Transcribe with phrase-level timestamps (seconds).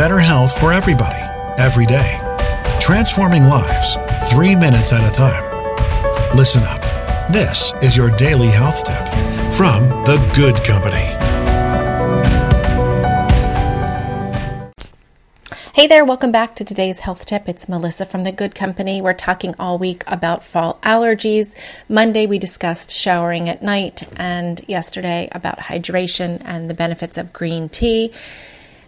[0.00, 1.20] better health for everybody,
[1.58, 2.18] every day.
[2.80, 3.98] Transforming lives,
[4.30, 5.44] three minutes at a time.
[6.34, 6.80] Listen up.
[7.30, 9.06] This is your daily health tip
[9.52, 11.04] from The Good Company.
[15.74, 17.46] Hey there, welcome back to today's health tip.
[17.46, 19.02] It's Melissa from The Good Company.
[19.02, 21.54] We're talking all week about fall allergies.
[21.90, 27.68] Monday, we discussed showering at night, and yesterday about hydration and the benefits of green
[27.68, 28.14] tea.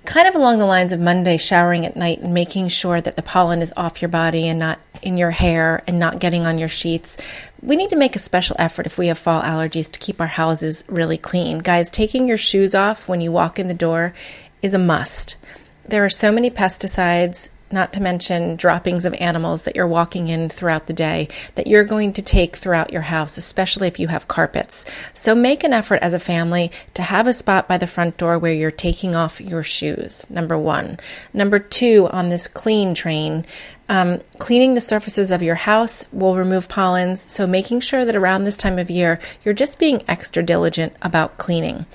[0.05, 3.23] Kind of along the lines of Monday, showering at night and making sure that the
[3.23, 6.69] pollen is off your body and not in your hair and not getting on your
[6.69, 7.17] sheets.
[7.61, 10.27] We need to make a special effort if we have fall allergies to keep our
[10.27, 11.59] houses really clean.
[11.59, 14.13] Guys, taking your shoes off when you walk in the door
[14.61, 15.37] is a must
[15.85, 20.49] there are so many pesticides, not to mention droppings of animals that you're walking in
[20.49, 24.29] throughout the day that you're going to take throughout your house, especially if you have
[24.29, 24.85] carpets.
[25.15, 28.39] So make an effort as a family to have a spot by the front door
[28.39, 30.99] where you're taking off your shoes, number one.
[31.33, 33.45] Number two, on this clean train,
[33.89, 38.45] um, cleaning the surfaces of your house will remove pollens, so making sure that around
[38.45, 41.87] this time of year you're just being extra diligent about cleaning.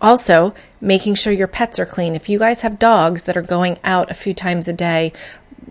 [0.00, 2.14] Also, making sure your pets are clean.
[2.14, 5.12] If you guys have dogs that are going out a few times a day,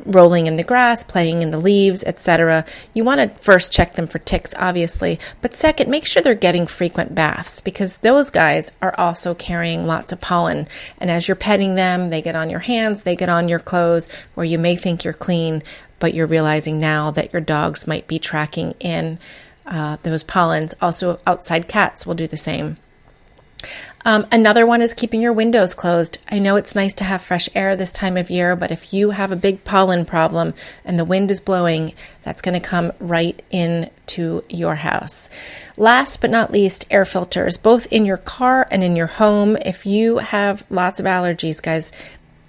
[0.06, 4.08] rolling in the grass, playing in the leaves, etc., you want to first check them
[4.08, 8.96] for ticks, obviously, but second, make sure they're getting frequent baths because those guys are
[8.98, 10.68] also carrying lots of pollen.
[10.98, 14.10] And as you're petting them, they get on your hands, they get on your clothes,
[14.34, 15.64] where you may think you're clean,
[16.00, 19.18] but you're realizing now that your dogs might be tracking in
[19.66, 20.74] uh, those pollens.
[20.82, 22.78] Also, outside cats will do the same.
[24.04, 26.20] Um, another one is keeping your windows closed.
[26.30, 29.12] I know it's nice to have fresh air this time of year, but if you
[29.12, 33.42] have a big pollen problem and the wind is blowing, that's going to come right
[33.50, 35.30] into your house.
[35.76, 39.58] Last but not least, air filters, both in your car and in your home.
[39.66, 41.92] If you have lots of allergies, guys,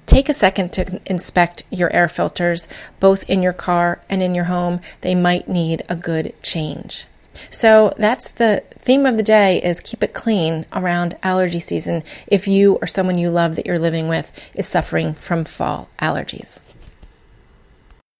[0.06, 2.68] Take a second to inspect your air filters,
[3.00, 4.80] both in your car and in your home.
[5.00, 7.06] They might need a good change.
[7.50, 12.46] So that's the theme of the day is keep it clean around allergy season if
[12.46, 16.60] you or someone you love that you're living with is suffering from fall allergies.